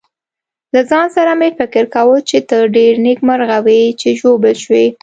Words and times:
له 0.73 0.81
ځان 0.89 1.07
سره 1.15 1.31
مې 1.39 1.49
فکر 1.59 1.83
کاوه 1.93 2.17
چې 2.29 2.37
ته 2.49 2.57
ډېر 2.75 2.93
نېکمرغه 3.05 3.57
وې 3.65 3.81
چې 3.99 4.09
ژوبل 4.19 4.55
شوې. 4.63 4.85